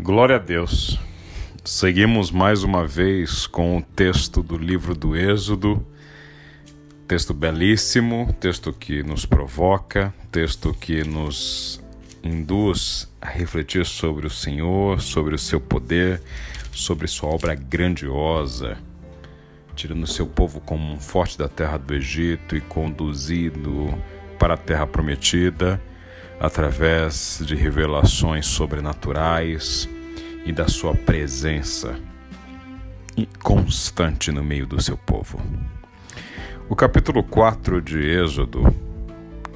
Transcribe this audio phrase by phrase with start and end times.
[0.00, 0.96] Glória a Deus.
[1.64, 5.84] Seguimos mais uma vez com o texto do livro do Êxodo.
[7.08, 11.82] Texto belíssimo, texto que nos provoca, texto que nos
[12.22, 16.22] induz a refletir sobre o Senhor, sobre o seu poder,
[16.70, 18.78] sobre sua obra grandiosa,
[19.74, 23.92] tirando o seu povo como um forte da terra do Egito e conduzido
[24.38, 25.82] para a terra prometida
[26.40, 29.88] através de revelações sobrenaturais
[30.44, 31.98] e da sua presença
[33.42, 35.40] constante no meio do seu povo.
[36.68, 38.62] O capítulo 4 de Êxodo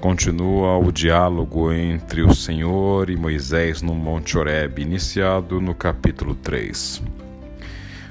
[0.00, 7.02] continua o diálogo entre o Senhor e Moisés no Monte Horeb, iniciado no capítulo 3.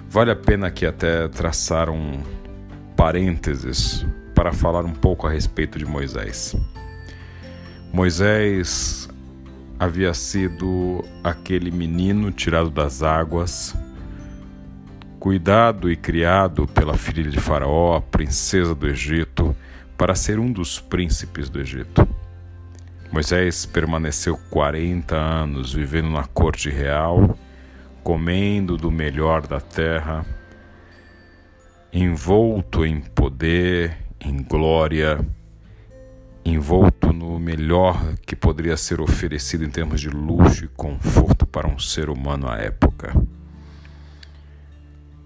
[0.08, 2.22] Vale a pena aqui até traçar um
[2.95, 6.55] parênteses para falar um pouco a respeito de Moisés.
[7.94, 9.09] Moisés
[9.78, 13.75] havia sido aquele menino tirado das águas,
[15.20, 19.53] cuidado e criado pela filha de Faraó, a princesa do Egito,
[19.97, 22.08] para ser um dos príncipes do Egito.
[23.12, 27.38] Moisés permaneceu 40 anos vivendo na corte real,
[28.02, 30.25] comendo do melhor da terra,
[31.92, 35.19] envolto em poder, em glória,
[36.45, 41.80] envolto no melhor que poderia ser oferecido em termos de luxo e conforto para um
[41.80, 43.14] ser humano à época.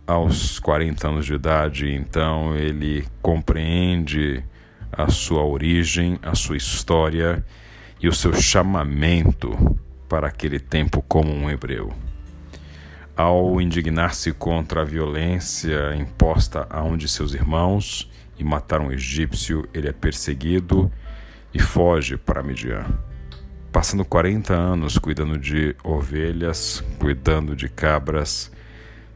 [0.08, 4.44] Aos 40 anos de idade, então, ele compreende
[4.92, 7.44] a sua origem, a sua história
[8.00, 9.78] e o seu chamamento
[10.08, 11.92] para aquele tempo como um hebreu.
[13.16, 19.68] Ao indignar-se contra a violência imposta a um de seus irmãos e matar um egípcio,
[19.74, 20.92] ele é perseguido
[21.56, 22.86] e foge para Midian.
[23.72, 28.52] Passando 40 anos cuidando de ovelhas, cuidando de cabras,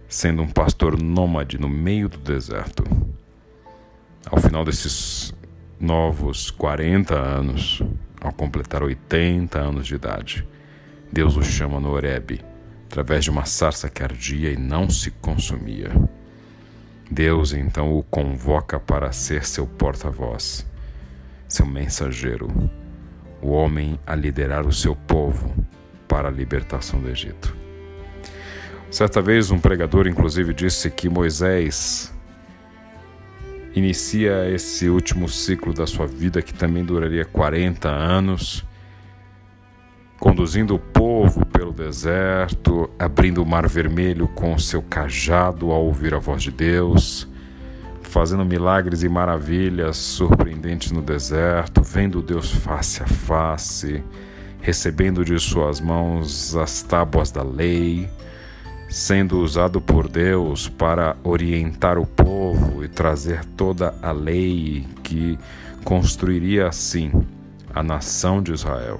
[0.08, 2.84] sendo um pastor nômade no meio do deserto.
[4.26, 5.34] Ao final desses
[5.78, 7.82] novos 40 anos,
[8.22, 10.48] ao completar 80 anos de idade,
[11.12, 12.40] Deus o chama no Horebe,
[12.86, 15.92] através de uma sarça que ardia e não se consumia.
[17.12, 20.70] Deus então o convoca para ser seu porta-voz
[21.50, 22.48] seu mensageiro,
[23.42, 25.52] o homem a liderar o seu povo
[26.08, 27.56] para a libertação do Egito.
[28.92, 32.14] Certa vez, um pregador, inclusive, disse que Moisés
[33.76, 38.66] inicia esse último ciclo da sua vida, que também duraria 40 anos,
[40.20, 46.14] conduzindo o povo pelo deserto, abrindo o mar vermelho com o seu cajado ao ouvir
[46.14, 47.29] a voz de Deus
[48.10, 54.04] fazendo milagres e maravilhas surpreendentes no deserto, vendo Deus face a face,
[54.62, 58.10] recebendo de suas mãos as tábuas da lei,
[58.90, 65.38] sendo usado por Deus para orientar o povo e trazer toda a lei que
[65.84, 67.12] construiria assim
[67.76, 69.00] a nação de Israel.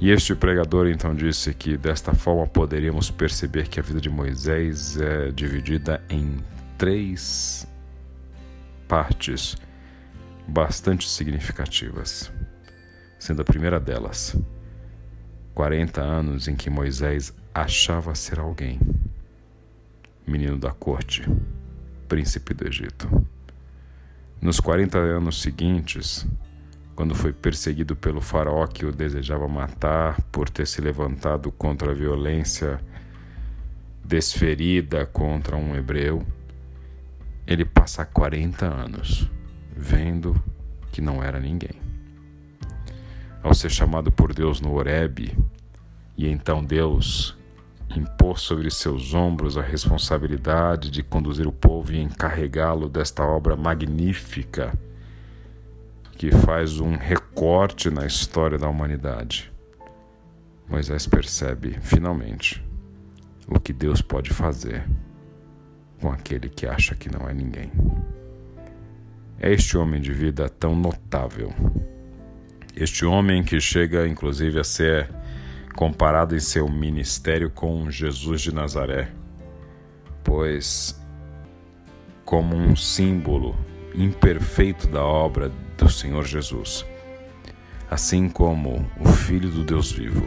[0.00, 4.96] E este pregador então disse que desta forma poderíamos perceber que a vida de Moisés
[4.96, 6.38] é dividida em
[6.78, 7.70] três
[8.92, 9.56] partes
[10.46, 12.30] bastante significativas,
[13.18, 14.36] sendo a primeira delas
[15.54, 18.78] 40 anos em que Moisés achava ser alguém,
[20.26, 21.24] menino da corte,
[22.06, 23.26] príncipe do Egito.
[24.38, 26.26] Nos 40 anos seguintes,
[26.94, 31.94] quando foi perseguido pelo faraó que o desejava matar por ter se levantado contra a
[31.94, 32.78] violência
[34.04, 36.26] desferida contra um hebreu,
[37.46, 39.30] ele passa 40 anos
[39.76, 40.40] vendo
[40.90, 41.80] que não era ninguém.
[43.42, 45.36] Ao ser chamado por Deus no Horebe,
[46.16, 47.36] e então Deus
[47.96, 54.72] impor sobre seus ombros a responsabilidade de conduzir o povo e encarregá-lo desta obra magnífica
[56.16, 59.52] que faz um recorte na história da humanidade.
[60.68, 62.64] Moisés percebe, finalmente,
[63.48, 64.86] o que Deus pode fazer
[66.02, 67.70] com aquele que acha que não é ninguém.
[69.38, 71.54] É este homem de vida tão notável.
[72.74, 75.08] Este homem que chega, inclusive, a ser
[75.76, 79.12] comparado em seu ministério com Jesus de Nazaré,
[80.24, 81.00] pois,
[82.24, 83.56] como um símbolo
[83.94, 86.84] imperfeito da obra do Senhor Jesus,
[87.88, 90.26] assim como o Filho do Deus vivo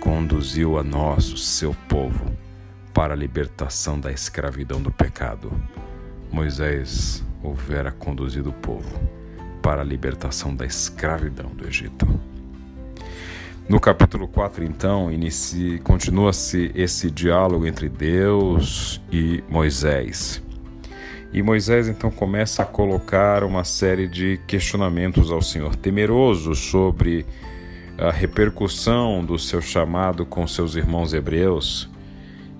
[0.00, 2.24] conduziu a nós, o seu povo,
[2.94, 5.52] para a libertação da escravidão do pecado.
[6.30, 9.00] Moisés houvera conduzido o povo
[9.60, 12.06] para a libertação da escravidão do Egito.
[13.68, 15.10] No capítulo 4, então,
[15.82, 20.42] continua-se esse diálogo entre Deus e Moisés.
[21.32, 27.26] E Moisés então começa a colocar uma série de questionamentos ao Senhor, temeroso sobre
[27.98, 31.92] a repercussão do seu chamado com seus irmãos hebreus.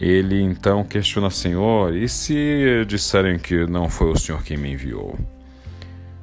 [0.04, 5.18] Ele então questiona: Senhor, e se disserem que não foi o Senhor quem me enviou?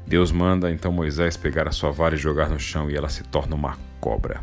[0.06, 3.24] Deus manda então Moisés pegar a sua vara e jogar no chão, e ela se
[3.24, 4.40] torna uma cobra.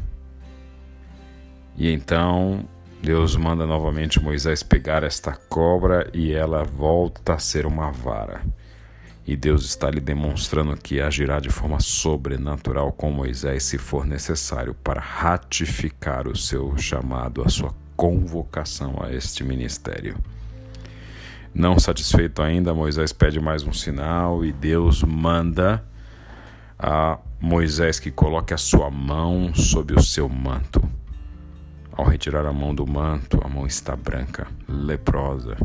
[1.76, 2.68] E então
[3.00, 8.42] Deus manda novamente Moisés pegar esta cobra e ela volta a ser uma vara.
[9.24, 14.74] E Deus está lhe demonstrando que agirá de forma sobrenatural com Moisés se for necessário
[14.74, 20.16] para ratificar o seu chamado, a sua convocação a este ministério.
[21.52, 25.84] Não satisfeito ainda, Moisés pede mais um sinal e Deus manda
[26.78, 30.80] a Moisés que coloque a sua mão sobre o seu manto.
[31.90, 35.56] Ao retirar a mão do manto, a mão está branca, leprosa,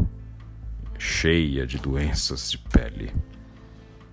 [0.98, 3.14] cheia de doenças de pele.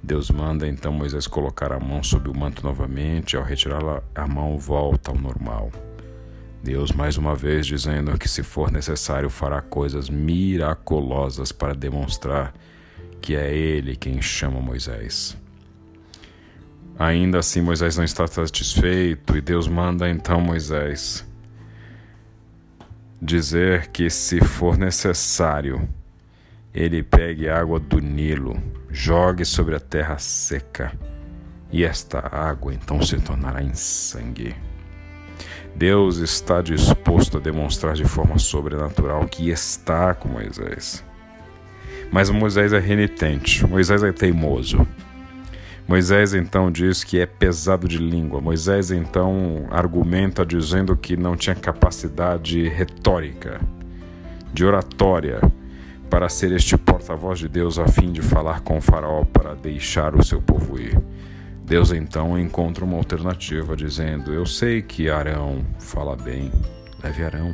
[0.03, 4.59] Deus manda então Moisés colocar a mão sobre o manto novamente, ao retirá-la, a mão
[4.59, 5.71] volta ao normal.
[6.63, 12.53] Deus, mais uma vez, dizendo que, se for necessário, fará coisas miraculosas para demonstrar
[13.21, 15.37] que é Ele quem chama Moisés.
[16.99, 21.27] Ainda assim, Moisés não está satisfeito e Deus manda então Moisés
[23.21, 25.89] dizer que, se for necessário,
[26.75, 28.57] ele pegue água do Nilo,
[28.91, 30.93] jogue sobre a terra seca,
[31.71, 34.55] e esta água então se tornará em sangue.
[35.75, 41.05] Deus está disposto a demonstrar de forma sobrenatural que está com Moisés.
[42.13, 44.87] Mas Moisés é renitente, Moisés é teimoso.
[45.87, 48.41] Moisés então diz que é pesado de língua.
[48.41, 53.61] Moisés então argumenta dizendo que não tinha capacidade retórica,
[54.53, 55.41] de oratória,
[56.09, 60.15] para ser este porta-voz de Deus a fim de falar com o faraó para deixar
[60.17, 61.01] o seu povo ir.
[61.71, 66.51] Deus então encontra uma alternativa, dizendo: Eu sei que Arão fala bem,
[67.01, 67.53] leve Arão.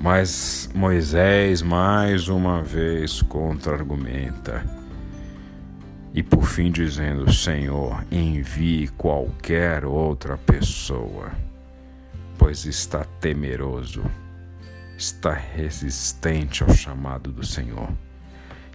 [0.00, 4.64] Mas Moisés mais uma vez contra-argumenta
[6.14, 11.32] e por fim dizendo: Senhor, envie qualquer outra pessoa,
[12.38, 14.04] pois está temeroso,
[14.96, 17.88] está resistente ao chamado do Senhor.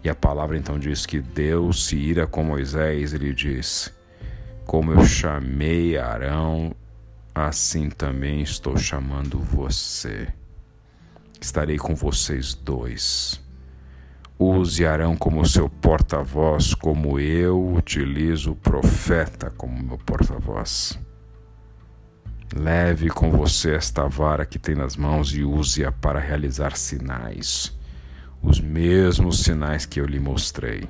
[0.05, 3.91] E a palavra então diz que Deus se ira com Moisés e lhe diz:
[4.63, 6.75] Como eu chamei Arão,
[7.33, 10.27] assim também estou chamando você.
[11.41, 13.43] Estarei com vocês dois
[14.37, 20.99] Use Arão como seu porta-voz, como eu utilizo o profeta como meu porta-voz.
[22.53, 27.75] Leve com você esta vara que tem nas mãos e use-a para realizar sinais,
[28.45, 30.83] os mesmos sinais que eu lhe mostrei.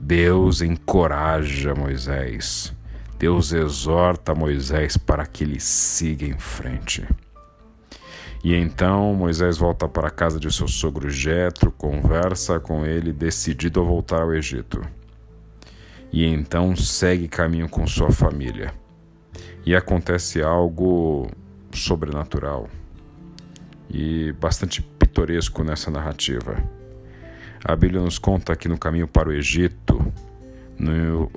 [0.00, 2.72] Deus encoraja Moisés,
[3.18, 7.06] Deus exorta Moisés para que ele siga em frente.
[8.42, 13.80] E então Moisés volta para a casa de seu sogro Jetro, conversa com ele, decidido
[13.80, 14.82] a voltar ao Egito.
[16.12, 18.74] E então segue caminho com sua família.
[19.64, 21.30] E acontece algo
[21.72, 22.68] sobrenatural
[23.90, 24.82] e bastante
[25.14, 26.56] pitoresco nessa narrativa.
[27.64, 30.12] A Bíblia nos conta que no caminho para o Egito,
[30.76, 31.30] no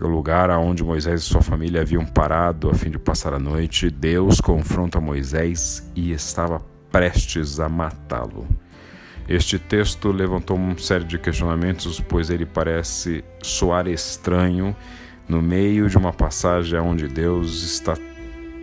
[0.00, 4.40] lugar aonde Moisés e sua família haviam parado a fim de passar a noite, Deus
[4.40, 6.62] confronta Moisés e estava
[6.92, 8.46] prestes a matá-lo.
[9.28, 14.76] Este texto levantou uma série de questionamentos, pois ele parece soar estranho
[15.28, 17.96] no meio de uma passagem onde Deus está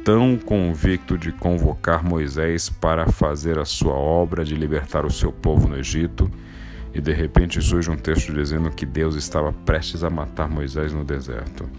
[0.04, 5.68] tão convicto de convocar Moisés para fazer a sua obra de libertar o seu povo
[5.68, 6.30] no Egito
[6.94, 11.04] e de repente surge um texto dizendo que Deus estava prestes a matar Moisés no
[11.04, 11.70] deserto.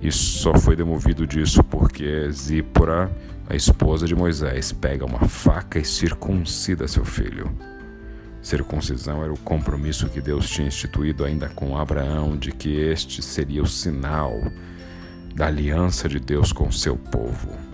[0.00, 3.10] Isso só foi demovido disso porque Zípora,
[3.48, 7.50] a esposa de Moisés, pega uma faca e circuncida seu filho.
[8.40, 13.62] Circuncisão era o compromisso que Deus tinha instituído ainda com Abraão de que este seria
[13.62, 14.32] o sinal
[15.34, 17.70] da aliança de Deus com seu povo.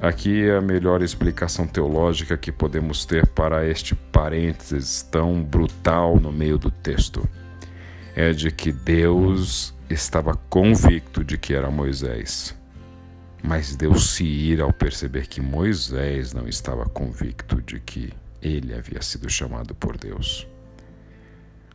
[0.00, 6.30] Aqui é a melhor explicação teológica que podemos ter para este parênteses tão brutal no
[6.30, 7.28] meio do texto.
[8.14, 12.54] É de que Deus estava convicto de que era Moisés.
[13.42, 19.02] Mas Deus se ira ao perceber que Moisés não estava convicto de que ele havia
[19.02, 20.46] sido chamado por Deus.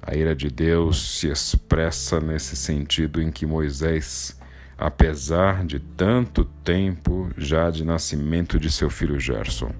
[0.06, 4.38] A ira de Deus se expressa nesse sentido em que Moisés
[4.78, 9.72] apesar de tanto tempo já de nascimento de seu filho Gerson.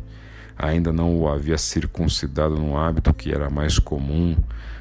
[0.58, 4.38] Ainda não o havia circuncidado num hábito que era mais comum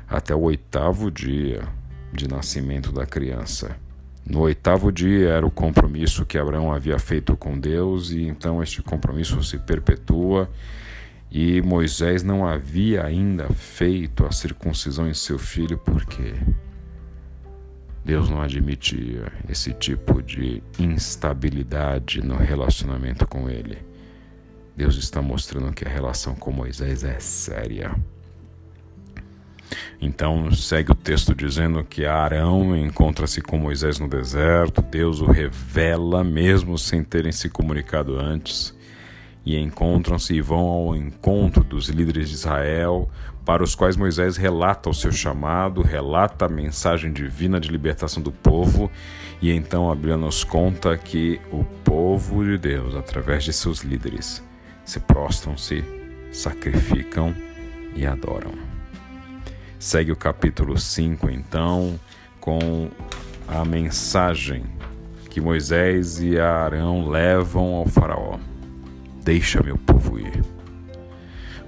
[0.08, 1.62] até o oitavo dia
[2.12, 3.74] de nascimento da criança.
[4.24, 8.80] No oitavo dia era o compromisso que Abraão havia feito com Deus, e então este
[8.80, 10.48] compromisso se perpetua.
[11.34, 16.34] E Moisés não havia ainda feito a circuncisão em seu filho, porque
[18.04, 23.78] Deus não admitia esse tipo de instabilidade no relacionamento com ele.
[24.76, 27.94] Deus está mostrando que a relação com Moisés é séria.
[29.98, 36.22] Então segue o texto dizendo que Arão encontra-se com Moisés no deserto, Deus o revela
[36.22, 38.76] mesmo sem terem se comunicado antes,
[39.44, 43.08] e encontram-se e vão ao encontro dos líderes de Israel,
[43.44, 48.30] para os quais Moisés relata o seu chamado, relata a mensagem divina de libertação do
[48.30, 48.90] povo,
[49.40, 54.42] e então a Bíblia nos conta que o povo de Deus, através de seus líderes,
[54.84, 55.84] se prostram-se,
[56.30, 57.34] sacrificam
[57.96, 58.52] e adoram.
[59.78, 61.98] Segue o capítulo 5, então,
[62.38, 62.88] com
[63.48, 64.64] a mensagem
[65.28, 68.38] que Moisés e Arão levam ao Faraó:
[69.24, 70.44] Deixa meu povo ir.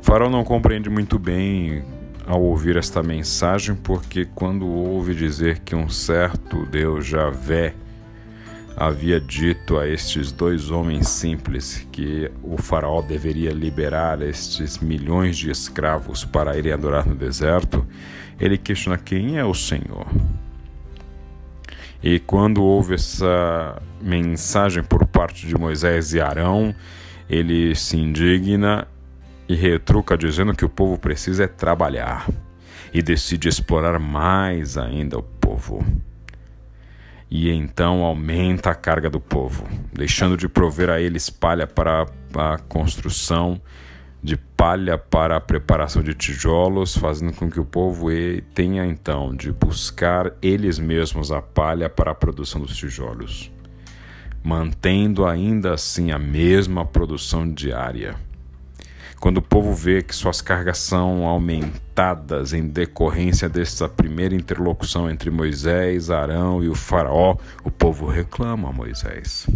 [0.00, 1.84] O faraó não compreende muito bem
[2.26, 7.75] ao ouvir esta mensagem, porque quando ouve dizer que um certo Deus Javé
[8.76, 15.50] havia dito a estes dois homens simples que o faraó deveria liberar estes milhões de
[15.50, 17.87] escravos para irem adorar no deserto,
[18.40, 20.06] ele questiona quem é o Senhor.
[22.02, 26.75] E quando houve essa mensagem por parte de Moisés e Arão,
[27.28, 28.86] ele se indigna
[29.48, 32.26] e retruca dizendo que o povo precisa é trabalhar
[32.92, 35.84] e decide explorar mais ainda o povo.
[37.30, 42.58] E então aumenta a carga do povo, deixando de prover a eles palha para a
[42.58, 43.60] construção,
[44.22, 48.06] de palha para a preparação de tijolos, fazendo com que o povo
[48.54, 53.50] tenha então de buscar eles mesmos a palha para a produção dos tijolos,
[54.44, 58.14] mantendo ainda assim a mesma produção diária.
[59.18, 65.30] Quando o povo vê que suas cargas são aumentadas em decorrência dessa primeira interlocução entre
[65.30, 69.48] Moisés, Arão e o Faraó, o povo reclama a Moisés.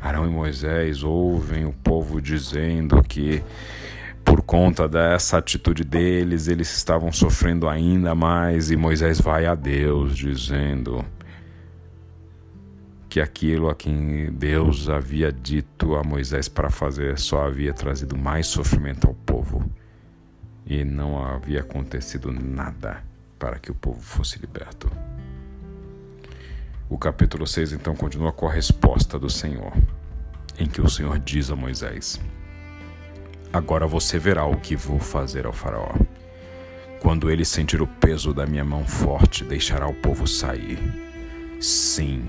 [0.00, 3.40] Arão e Moisés ouvem o povo dizendo que
[4.24, 10.16] por conta dessa atitude deles, eles estavam sofrendo ainda mais, e Moisés vai a Deus
[10.16, 11.04] dizendo:
[13.08, 18.46] que aquilo a quem Deus havia dito a Moisés para fazer só havia trazido mais
[18.46, 19.64] sofrimento ao povo
[20.66, 23.02] e não havia acontecido nada
[23.38, 24.90] para que o povo fosse liberto.
[26.90, 29.72] O capítulo 6 então continua com a resposta do Senhor,
[30.58, 32.20] em que o Senhor diz a Moisés:
[33.52, 35.94] Agora você verá o que vou fazer ao Faraó.
[37.00, 40.78] Quando ele sentir o peso da minha mão forte, deixará o povo sair.
[41.60, 42.24] Sim,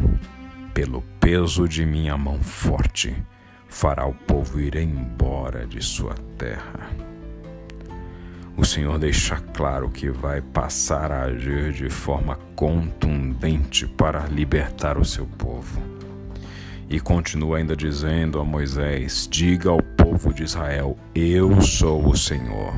[0.80, 3.14] pelo peso de minha mão forte,
[3.68, 6.90] fará o povo ir embora de sua terra.
[8.56, 15.04] O Senhor deixa claro que vai passar a agir de forma contundente para libertar o
[15.04, 15.82] seu povo.
[16.90, 22.74] E continua ainda dizendo a Moisés: Diga ao povo de Israel: Eu sou o Senhor.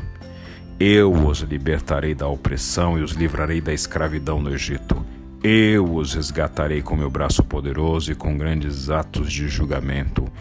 [0.80, 5.06] Eu os libertarei da opressão e os livrarei da escravidão no Egito.
[5.44, 10.32] Eu os resgatarei com meu braço poderoso e com grandes atos de julgamento.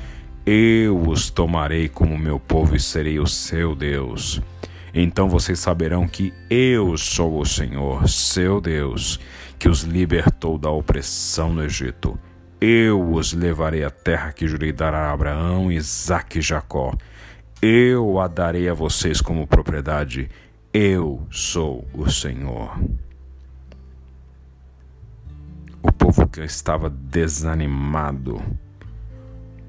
[0.45, 4.43] Eu os tomarei como meu povo e serei o seu Deus.
[4.93, 9.19] Então vocês saberão que eu sou o Senhor, seu Deus,
[9.59, 12.19] que os libertou da opressão no Egito.
[12.61, 16.93] Eu os levarei à terra que jurei dar a Abraão, Isaque e Jacó.
[17.63, 20.29] Eu a darei a vocês como propriedade.
[20.75, 22.79] Eu sou o Senhor.
[25.83, 28.39] O povo que estava desanimado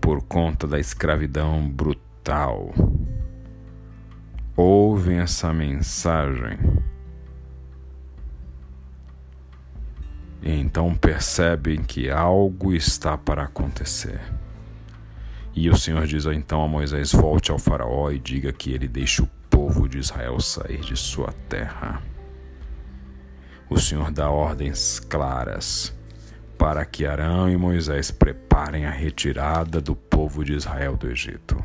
[0.01, 2.73] por conta da escravidão brutal
[4.57, 6.57] ouvem essa mensagem
[10.41, 14.19] e então percebem que algo está para acontecer.
[15.53, 19.21] E o Senhor diz então a Moisés: Volte ao Faraó e diga que ele deixe
[19.21, 22.01] o povo de Israel sair de sua terra.
[23.69, 25.95] O Senhor dá ordens claras
[26.61, 31.57] para que Arão e Moisés preparem a retirada do povo de Israel do Egito.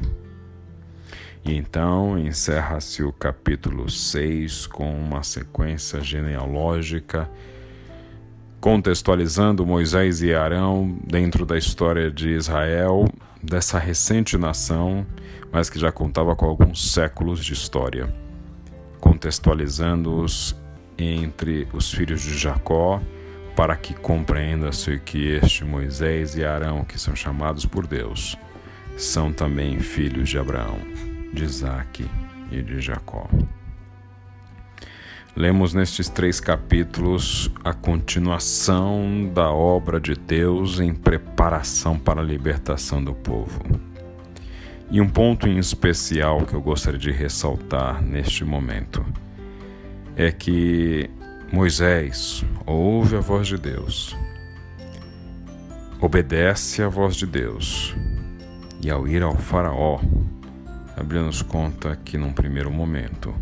[1.45, 7.29] E então encerra-se o capítulo 6 com uma sequência genealógica
[8.59, 13.05] contextualizando Moisés e Arão dentro da história de Israel,
[13.43, 15.07] dessa recente nação,
[15.53, 18.09] mas que já contava com alguns séculos de história,
[18.99, 20.57] contextualizando-os
[20.97, 22.99] entre os filhos de Jacó,
[23.57, 28.37] para que compreenda-se que este Moisés e Arão, que são chamados por Deus,
[28.99, 30.79] são também filhos de Abraão,
[31.33, 32.07] de Isaque
[32.53, 33.27] e de Jacó.
[35.35, 43.03] Lemos nestes três capítulos a continuação da obra de Deus em preparação para a libertação
[43.03, 43.63] do povo.
[44.91, 49.05] E um ponto em especial que eu gostaria de ressaltar neste momento
[50.15, 51.11] é que
[51.53, 54.17] Moisés ouve a voz de Deus,
[56.01, 57.95] obedece à voz de Deus,
[58.83, 60.01] e ao ir ao Faraó,
[60.97, 63.33] abrindo-nos conta que num primeiro momento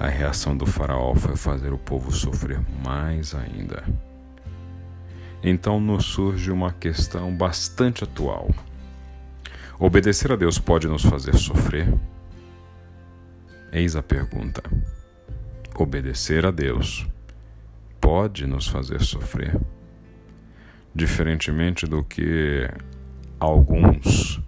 [0.00, 3.84] a reação do Faraó foi fazer o povo sofrer mais ainda.
[5.42, 8.48] Então nos surge uma questão bastante atual.
[9.78, 11.86] Obedecer a Deus pode nos fazer sofrer?
[13.70, 14.62] Eis a pergunta.
[15.78, 17.06] Obedecer a Deus
[18.06, 19.60] pode nos fazer sofrer?
[20.94, 22.70] Diferentemente do que
[23.40, 24.40] alguns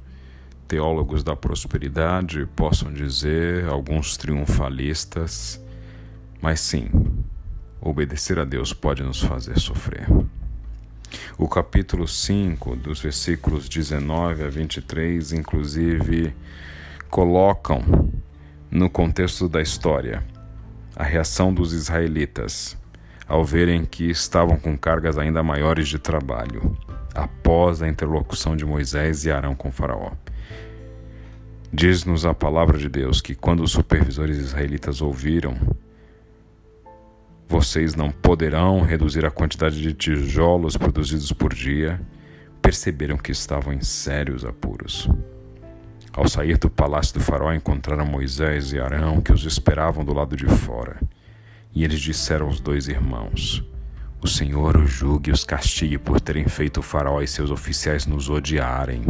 [0.68, 5.60] teólogos da prosperidade possam dizer, alguns triunfalistas,
[6.40, 6.88] mas sim,
[7.80, 10.06] obedecer a Deus pode nos fazer sofrer.
[11.36, 16.32] O capítulo 5, dos versículos 19 a 23, inclusive,
[17.10, 17.82] colocam
[18.70, 20.22] no contexto da história
[20.94, 22.77] a reação dos israelitas
[23.28, 26.74] ao verem que estavam com cargas ainda maiores de trabalho
[27.14, 30.12] após a interlocução de Moisés e Arão com Faraó.
[31.70, 35.54] Diz-nos a palavra de Deus que quando os supervisores israelitas ouviram,
[37.46, 42.00] vocês não poderão reduzir a quantidade de tijolos produzidos por dia,
[42.62, 45.08] perceberam que estavam em sérios apuros.
[46.12, 50.36] Ao sair do palácio do faraó, encontraram Moisés e Arão, que os esperavam do lado
[50.36, 50.98] de fora.
[51.74, 53.64] E eles disseram aos dois irmãos:
[54.20, 58.06] O Senhor os julgue e os castigue por terem feito o faraó e seus oficiais
[58.06, 59.04] nos odiarem.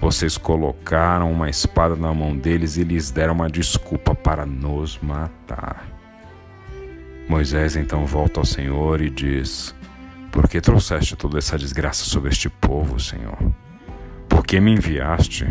[0.00, 5.86] Vocês colocaram uma espada na mão deles e lhes deram uma desculpa para nos matar.
[7.28, 9.74] Moisés então volta ao Senhor e diz:
[10.30, 13.36] Por que trouxeste toda essa desgraça sobre este povo, Senhor?
[14.28, 15.46] Por que me enviaste?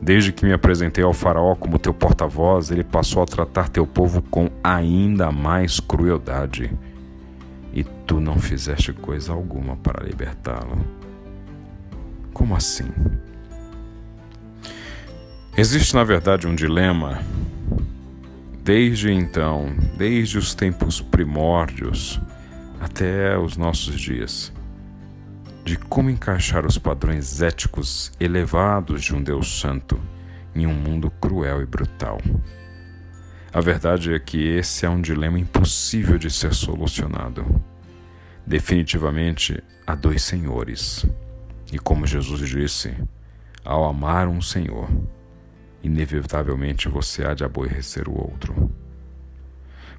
[0.00, 4.22] Desde que me apresentei ao Faraó como teu porta-voz, ele passou a tratar teu povo
[4.22, 6.70] com ainda mais crueldade.
[7.72, 10.78] E tu não fizeste coisa alguma para libertá-lo.
[12.32, 12.88] Como assim?
[15.56, 17.20] Existe, na verdade, um dilema
[18.62, 22.20] desde então, desde os tempos primórdios
[22.80, 24.52] até os nossos dias,
[25.66, 30.00] de como encaixar os padrões éticos elevados de um Deus Santo
[30.54, 32.20] em um mundo cruel e brutal.
[33.52, 37.44] A verdade é que esse é um dilema impossível de ser solucionado.
[38.46, 41.04] Definitivamente há dois senhores.
[41.72, 42.96] E como Jesus disse,
[43.64, 44.88] ao amar um senhor,
[45.82, 48.70] inevitavelmente você há de aborrecer o outro.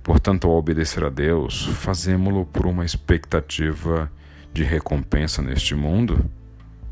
[0.01, 4.09] Portanto, ao obedecer a Deus, fazemos-lo por uma expectativa
[4.53, 6.29] de recompensa neste mundo?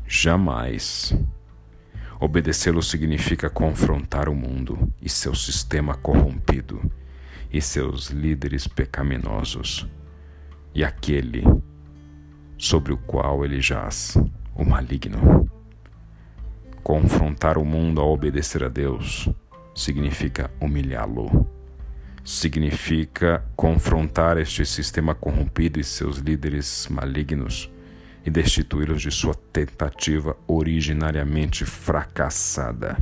[0.06, 1.16] Jamais.
[2.18, 6.80] Obedecê-lo significa confrontar o mundo e seu sistema corrompido
[7.52, 9.86] e seus líderes pecaminosos
[10.74, 11.42] e aquele
[12.58, 14.16] sobre o qual ele jaz,
[14.54, 15.50] o maligno.
[16.82, 19.28] Confrontar o mundo a obedecer a Deus
[19.74, 21.55] significa humilhá-lo.
[22.26, 27.70] Significa confrontar este sistema corrompido e seus líderes malignos
[28.24, 32.98] e destituí-los de sua tentativa originariamente fracassada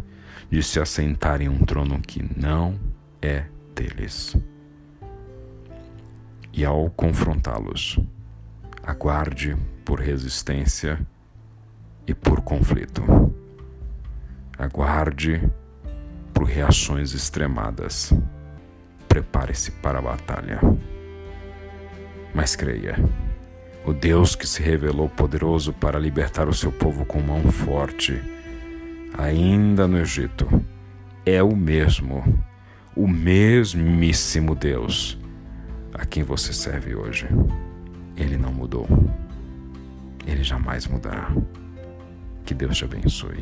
[0.51, 2.79] de se assentar em um trono que não
[3.23, 4.37] é deles.
[6.53, 7.99] E ao confrontá-los,
[8.83, 9.57] aguarde
[9.87, 11.01] por resistência
[12.07, 13.03] e por conflito.
[14.59, 15.51] Aguarde
[16.35, 18.13] por reações extremadas.
[19.15, 20.59] Prepare-se para a batalha.
[22.35, 22.97] Mas creia,
[23.87, 28.21] o Deus que se revelou poderoso para libertar o seu povo com mão forte,
[29.17, 30.49] ainda no Egito,
[31.25, 32.25] é o mesmo,
[32.97, 35.17] o mesmíssimo Deus
[35.93, 37.29] a quem você serve hoje.
[38.17, 38.89] Ele não mudou.
[40.27, 41.31] Ele jamais mudará.
[42.45, 43.39] Que Deus te abençoe.